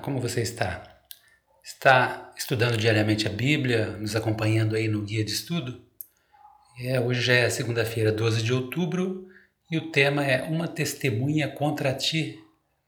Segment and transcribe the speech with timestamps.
[0.00, 0.82] como você está?
[1.62, 5.84] Está estudando diariamente a Bíblia, nos acompanhando aí no guia de estudo?
[6.82, 9.28] É, hoje é segunda-feira, 12 de outubro,
[9.70, 12.38] e o tema é Uma Testemunha contra ti,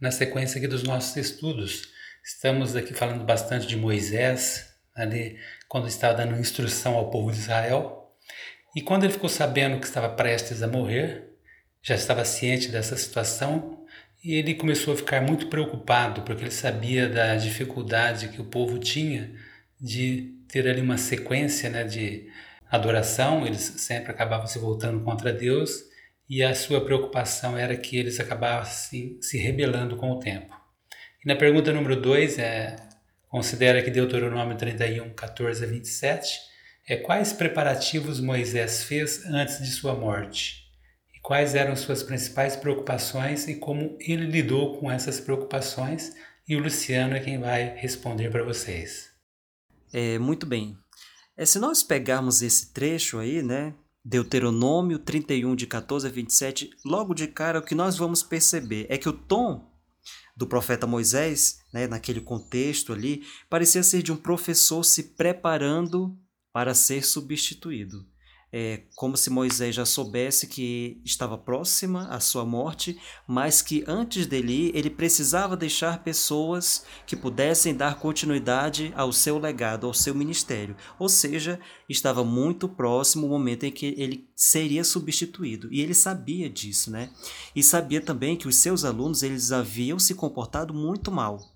[0.01, 1.89] na sequência aqui dos nossos estudos.
[2.25, 5.39] Estamos aqui falando bastante de Moisés, ali
[5.69, 8.11] quando estava dando instrução ao povo de Israel.
[8.75, 11.29] E quando ele ficou sabendo que estava prestes a morrer,
[11.83, 13.82] já estava ciente dessa situação,
[14.23, 18.79] e ele começou a ficar muito preocupado, porque ele sabia da dificuldade que o povo
[18.79, 19.33] tinha
[19.81, 22.29] de ter ali uma sequência né, de
[22.71, 25.85] adoração, eles sempre acabavam se voltando contra Deus,
[26.31, 30.55] e a sua preocupação era que eles acabassem se rebelando com o tempo.
[31.25, 32.77] E na pergunta número 2, é,
[33.29, 36.39] considera que Deuteronômio 31, 14 a 27,
[36.89, 40.62] é quais preparativos Moisés fez antes de sua morte?
[41.23, 46.13] Quais eram suas principais preocupações e como ele lidou com essas preocupações.
[46.47, 49.11] E o Luciano é quem vai responder para vocês.
[49.93, 50.77] É, muito bem.
[51.37, 53.73] É, se nós pegarmos esse trecho aí, né,
[54.05, 58.99] Deuteronômio 31, de 14 a 27, logo de cara o que nós vamos perceber é
[58.99, 59.71] que o tom
[60.37, 66.19] do profeta Moisés, né, naquele contexto ali, parecia ser de um professor se preparando
[66.53, 68.05] para ser substituído
[68.53, 74.27] é, como se Moisés já soubesse que estava próxima à sua morte, mas que antes
[74.27, 80.77] dele ele precisava deixar pessoas que pudessem dar continuidade ao seu legado, ao seu ministério.
[80.99, 85.73] Ou seja, estava muito próximo o momento em que ele seria substituído.
[85.73, 87.11] E ele sabia disso, né?
[87.57, 91.52] E sabia também que os seus alunos eles haviam se comportado muito mal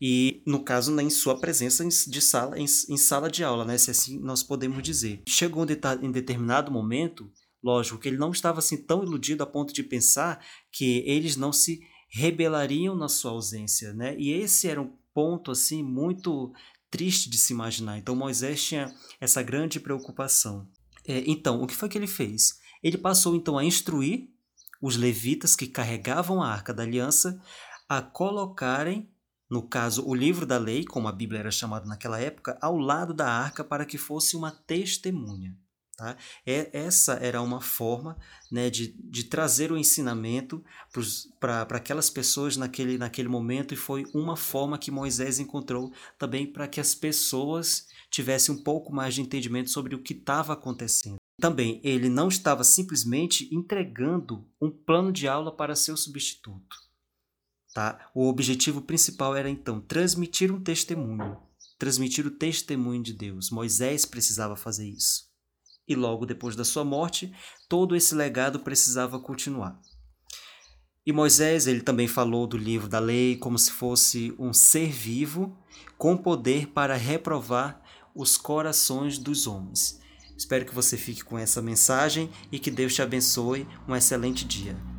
[0.00, 3.90] e no caso em sua presença de sala em, em, sala de aula, né, se
[3.90, 5.22] assim nós podemos dizer.
[5.28, 5.64] Chegou
[6.02, 7.30] em determinado momento,
[7.62, 11.52] lógico que ele não estava assim tão iludido a ponto de pensar que eles não
[11.52, 14.16] se rebelariam na sua ausência, né?
[14.18, 16.52] E esse era um ponto assim muito
[16.90, 17.98] triste de se imaginar.
[17.98, 20.68] Então Moisés tinha essa grande preocupação.
[21.06, 22.58] É, então, o que foi que ele fez?
[22.82, 24.28] Ele passou então a instruir
[24.80, 27.40] os levitas que carregavam a arca da aliança
[27.88, 29.08] a colocarem
[29.54, 33.14] no caso, o livro da lei, como a Bíblia era chamada naquela época, ao lado
[33.14, 35.56] da arca para que fosse uma testemunha.
[35.96, 36.16] Tá?
[36.44, 38.18] É, essa era uma forma
[38.50, 40.60] né, de, de trazer o ensinamento
[41.38, 46.66] para aquelas pessoas naquele, naquele momento, e foi uma forma que Moisés encontrou também para
[46.66, 51.18] que as pessoas tivessem um pouco mais de entendimento sobre o que estava acontecendo.
[51.40, 56.83] Também ele não estava simplesmente entregando um plano de aula para seu substituto.
[57.74, 58.08] Tá?
[58.14, 61.36] O objetivo principal era então transmitir um testemunho,
[61.76, 63.50] transmitir o testemunho de Deus.
[63.50, 65.24] Moisés precisava fazer isso.
[65.88, 67.34] E logo depois da sua morte,
[67.68, 69.76] todo esse legado precisava continuar.
[71.04, 75.58] E Moisés, ele também falou do livro da lei como se fosse um ser vivo
[75.98, 77.82] com poder para reprovar
[78.14, 80.00] os corações dos homens.
[80.38, 83.66] Espero que você fique com essa mensagem e que Deus te abençoe.
[83.88, 84.93] Um excelente dia.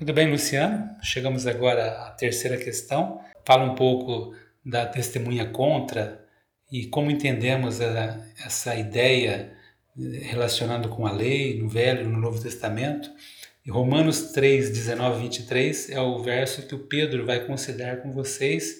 [0.00, 0.96] Muito bem, Luciano.
[1.02, 3.20] Chegamos agora à terceira questão.
[3.44, 4.34] Fala um pouco
[4.64, 6.24] da testemunha contra
[6.72, 9.52] e como entendemos a, essa ideia
[10.22, 13.10] relacionando com a lei no Velho e no Novo Testamento.
[13.62, 18.10] E Romanos 3, 19 e 23 é o verso que o Pedro vai considerar com
[18.10, 18.76] vocês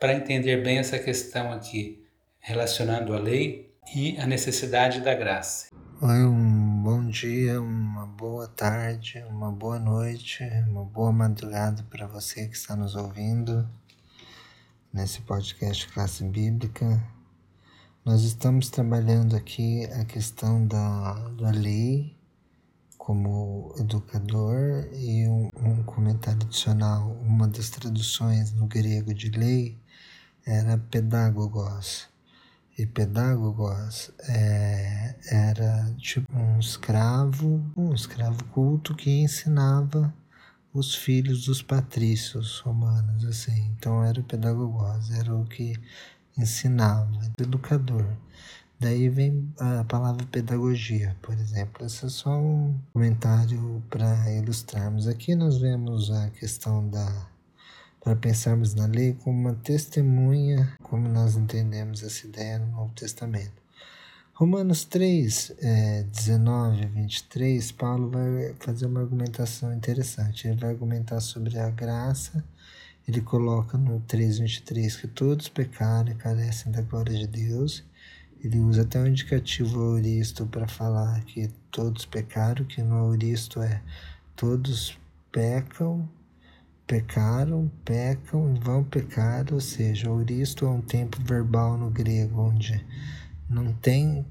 [0.00, 2.02] para entender bem essa questão aqui,
[2.40, 5.68] relacionando a lei e a necessidade da graça.
[6.00, 12.48] Oi, um bom dia, uma boa tarde, uma boa noite, uma boa madrugada para você
[12.48, 13.68] que está nos ouvindo
[14.92, 17.02] nesse podcast Classe Bíblica.
[18.04, 22.16] Nós estamos trabalhando aqui a questão da, da lei
[22.96, 27.10] como educador e um, um comentário adicional.
[27.22, 29.78] Uma das traduções no grego de lei
[30.44, 32.11] era pedagogos
[32.78, 40.12] e pedagogos é, era tipo um escravo, um escravo culto que ensinava
[40.72, 43.72] os filhos dos patrícios romanos, assim.
[43.76, 45.74] Então era o pedagogos, era o que
[46.36, 48.06] ensinava, educador.
[48.80, 51.86] Daí vem a palavra pedagogia, por exemplo.
[51.86, 55.06] Esse é só um comentário para ilustrarmos.
[55.06, 57.31] Aqui nós vemos a questão da
[58.02, 63.62] para pensarmos na lei como uma testemunha, como nós entendemos essa ideia no Novo Testamento.
[64.34, 70.48] Romanos 3, é, 19 a 23, Paulo vai fazer uma argumentação interessante.
[70.48, 72.42] Ele vai argumentar sobre a graça.
[73.06, 77.84] Ele coloca no 3, 23 que todos pecaram e carecem da glória de Deus.
[78.42, 83.80] Ele usa até um indicativo auristo para falar que todos pecaram, que no auristo é
[84.34, 84.98] todos
[85.30, 86.08] pecam
[86.86, 92.84] pecaram, pecam e vão pecar, ou seja, ouristo é um tempo verbal no grego, onde
[93.48, 94.24] não tem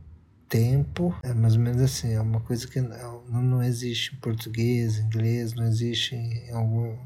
[0.48, 4.98] tempo, é mais ou menos assim, é uma coisa que não, não existe em português,
[4.98, 6.98] inglês, não existe em algum,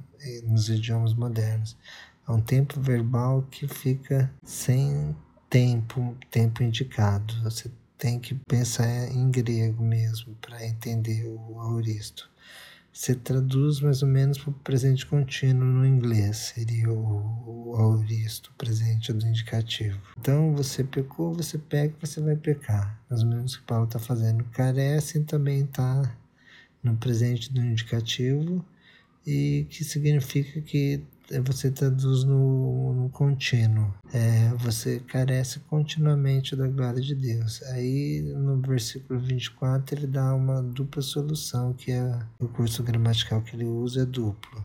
[0.44, 1.77] nos idiomas modernos.
[2.27, 5.15] É um tempo verbal que fica sem
[5.48, 7.36] tempo, tempo indicado.
[7.44, 7.69] Você
[8.00, 12.30] tem que pensar em grego mesmo para entender o auristo.
[12.95, 18.53] Você traduz mais ou menos para o presente contínuo no inglês, seria o, o auristo,
[18.57, 20.00] presente do indicativo.
[20.18, 22.97] Então, você pecou, você peca, você vai pecar.
[23.09, 24.45] Mais ou menos o que Paulo está fazendo.
[24.45, 26.09] Carece também está
[26.81, 28.65] no presente do indicativo
[29.25, 31.04] e que significa que
[31.44, 33.94] você traduz no, no contínuo.
[34.13, 37.63] É, você carece continuamente da glória de Deus.
[37.63, 43.56] Aí no versículo 24 ele dá uma dupla solução, que é o curso gramatical que
[43.56, 44.63] ele usa é duplo,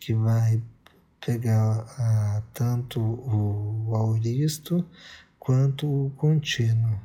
[0.00, 0.62] que vai
[1.20, 4.84] pegar ah, tanto o auristo
[5.38, 6.98] quanto o contínuo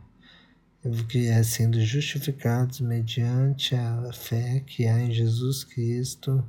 [1.08, 6.44] que é sendo justificados mediante a fé que há em Jesus Cristo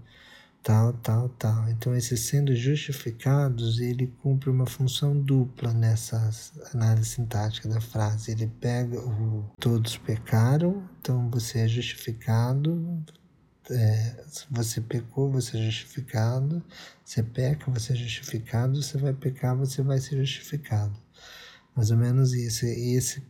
[0.65, 1.69] tal, tal, tal.
[1.69, 6.31] Então, esses sendo justificados, ele cumpre uma função dupla nessa
[6.73, 8.33] análise sintática da frase.
[8.33, 13.05] Ele pega o todos pecaram, então você é justificado.
[13.71, 16.65] É, você pecou, você é justificado.
[17.05, 18.83] Você peca, você é justificado.
[18.83, 20.99] Você vai pecar, você vai ser justificado.
[21.77, 22.65] Mais ou menos isso.
[22.65, 23.23] E esse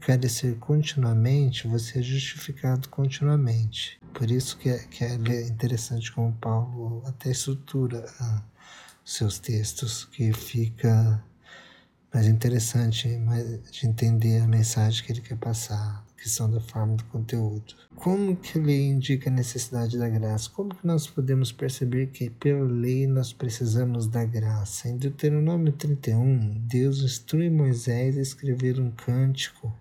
[0.00, 4.00] quer ser continuamente, você é justificado continuamente.
[4.14, 5.14] Por isso que é, que é
[5.46, 8.42] interessante como Paulo até estrutura ah,
[9.04, 11.22] seus textos, que fica
[12.12, 17.04] mais interessante mais de entender a mensagem que ele quer passar, questão da forma do
[17.04, 17.74] conteúdo.
[17.96, 20.50] Como que ele indica a necessidade da graça?
[20.50, 24.88] Como que nós podemos perceber que pela lei nós precisamos da graça?
[24.88, 29.72] Em Deuteronômio 31, Deus instrui Moisés a escrever um cântico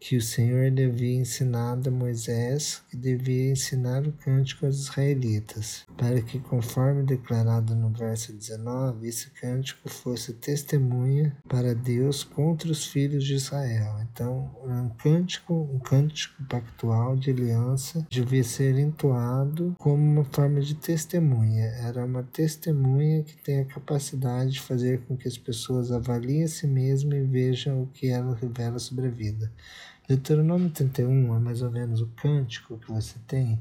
[0.00, 5.84] que o Senhor lhe havia ensinado a Moisés e devia ensinar o cântico aos israelitas,
[5.96, 12.86] para que, conforme declarado no verso 19, esse cântico fosse testemunha para Deus contra os
[12.86, 14.00] filhos de Israel.
[14.12, 20.74] Então, um cântico, um cântico pactual de aliança devia ser entoado como uma forma de
[20.74, 21.64] testemunha.
[21.82, 26.48] Era uma testemunha que tem a capacidade de fazer com que as pessoas avaliem a
[26.48, 29.52] si mesmas e vejam o que ela revela sobre a vida.
[30.08, 33.60] Deuteronômio 31 é mais ou menos o cântico que você tem.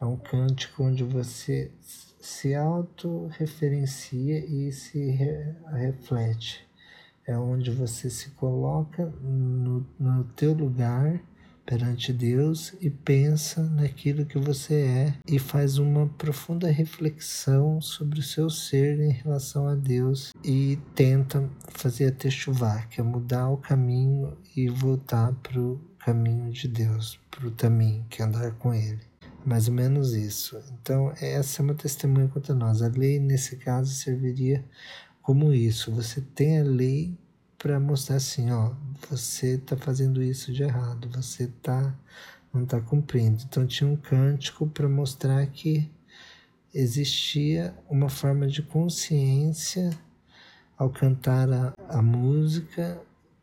[0.00, 6.66] É um cântico onde você se autorreferencia e se re reflete.
[7.24, 11.20] É onde você se coloca no, no teu lugar
[11.66, 18.22] perante Deus e pensa naquilo que você é e faz uma profunda reflexão sobre o
[18.22, 23.56] seu ser em relação a Deus e tenta fazer a techuvá, que é mudar o
[23.56, 28.72] caminho e voltar para o caminho de Deus, para o caminho, que é andar com
[28.72, 29.00] Ele.
[29.44, 30.60] Mais ou menos isso.
[30.80, 32.82] Então, essa é uma testemunha contra nós.
[32.82, 34.64] A lei, nesse caso, serviria
[35.22, 35.92] como isso.
[35.92, 37.16] Você tem a lei
[37.66, 38.70] para mostrar assim, ó,
[39.10, 41.92] você está fazendo isso de errado, você tá
[42.54, 43.42] não está cumprindo.
[43.42, 45.90] Então tinha um cântico para mostrar que
[46.72, 49.90] existia uma forma de consciência
[50.78, 53.02] ao cantar a, a música.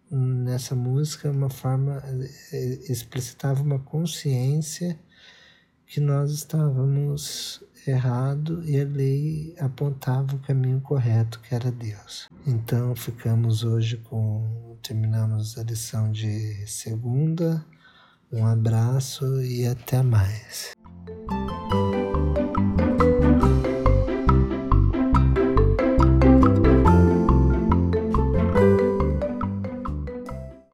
[0.09, 2.01] Nessa música, uma forma
[2.53, 2.57] é,
[2.89, 4.97] explicitava uma consciência
[5.93, 12.27] que nós estávamos errado e a lei apontava o caminho correto, que era Deus.
[12.47, 17.63] Então ficamos hoje com terminamos a lição de segunda.
[18.31, 20.73] Um abraço e até mais.